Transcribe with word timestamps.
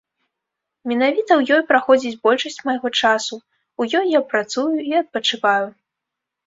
Менавіта 0.91 1.31
ў 1.35 1.41
ёй 1.57 1.61
праходзіць 1.69 2.19
большасць 2.29 2.59
майго 2.71 2.87
часу, 3.03 3.35
у 3.81 3.91
ёй 4.01 4.05
я 4.19 4.27
працую 4.35 4.69
і 4.91 5.01
адпачываю. 5.05 5.67